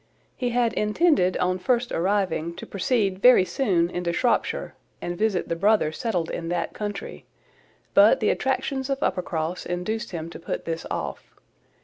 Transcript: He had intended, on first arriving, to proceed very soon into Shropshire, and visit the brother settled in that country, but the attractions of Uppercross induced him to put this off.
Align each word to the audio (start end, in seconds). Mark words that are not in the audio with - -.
He 0.35 0.49
had 0.49 0.73
intended, 0.73 1.37
on 1.37 1.59
first 1.59 1.91
arriving, 1.91 2.55
to 2.55 2.65
proceed 2.65 3.19
very 3.19 3.45
soon 3.45 3.87
into 3.91 4.11
Shropshire, 4.11 4.73
and 4.99 5.15
visit 5.15 5.47
the 5.47 5.55
brother 5.55 5.91
settled 5.91 6.31
in 6.31 6.49
that 6.49 6.73
country, 6.73 7.27
but 7.93 8.19
the 8.19 8.31
attractions 8.31 8.89
of 8.89 9.03
Uppercross 9.03 9.63
induced 9.63 10.09
him 10.09 10.27
to 10.31 10.39
put 10.39 10.65
this 10.65 10.87
off. 10.89 11.35